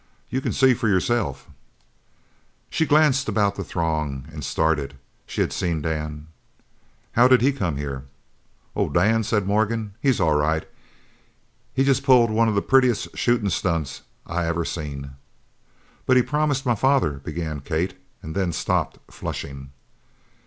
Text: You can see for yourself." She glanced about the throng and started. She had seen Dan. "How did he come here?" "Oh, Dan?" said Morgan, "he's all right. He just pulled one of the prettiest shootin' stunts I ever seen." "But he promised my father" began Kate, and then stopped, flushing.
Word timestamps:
You 0.31 0.41
can 0.41 0.51
see 0.51 0.73
for 0.73 0.87
yourself." 0.87 1.47
She 2.71 2.87
glanced 2.87 3.29
about 3.29 3.53
the 3.53 3.63
throng 3.63 4.25
and 4.31 4.43
started. 4.43 4.95
She 5.27 5.41
had 5.41 5.53
seen 5.53 5.79
Dan. 5.79 6.25
"How 7.11 7.27
did 7.27 7.41
he 7.41 7.51
come 7.51 7.77
here?" 7.77 8.05
"Oh, 8.75 8.89
Dan?" 8.89 9.21
said 9.23 9.45
Morgan, 9.45 9.93
"he's 10.01 10.19
all 10.19 10.33
right. 10.33 10.67
He 11.75 11.83
just 11.83 12.01
pulled 12.01 12.31
one 12.31 12.49
of 12.49 12.55
the 12.55 12.63
prettiest 12.63 13.15
shootin' 13.15 13.51
stunts 13.51 14.01
I 14.25 14.47
ever 14.47 14.65
seen." 14.65 15.11
"But 16.07 16.17
he 16.17 16.23
promised 16.23 16.65
my 16.65 16.73
father" 16.73 17.11
began 17.23 17.59
Kate, 17.61 17.93
and 18.23 18.33
then 18.33 18.51
stopped, 18.53 18.97
flushing. 19.13 19.69